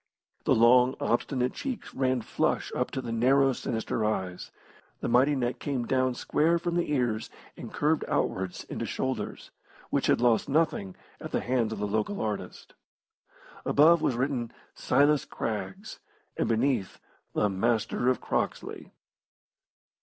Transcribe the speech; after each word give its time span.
The 0.45 0.55
long, 0.55 0.95
obstinate 0.99 1.53
cheeks 1.53 1.93
ran 1.93 2.21
flush 2.23 2.71
up 2.73 2.89
to 2.89 3.01
the 3.01 3.11
narrow, 3.11 3.53
sinister 3.53 4.03
eyes. 4.03 4.49
The 4.99 5.07
mighty 5.07 5.35
neck 5.35 5.59
came 5.59 5.85
down 5.85 6.15
square 6.15 6.57
from 6.57 6.73
the 6.75 6.91
ears 6.91 7.29
and 7.55 7.71
curved 7.71 8.03
outwards 8.07 8.63
into 8.63 8.87
shoulders, 8.87 9.51
which 9.91 10.07
had 10.07 10.19
lost 10.19 10.49
nothing 10.49 10.95
at 11.19 11.31
the 11.31 11.39
hands 11.41 11.71
of 11.71 11.77
the 11.77 11.85
local 11.85 12.19
artist. 12.19 12.73
Above 13.63 14.01
was 14.01 14.15
written 14.15 14.51
"Silas 14.73 15.23
Craggs," 15.23 15.99
and 16.35 16.49
beneath, 16.49 16.99
"The 17.33 17.47
Master 17.47 18.09
of 18.09 18.19
Croxley." 18.19 18.89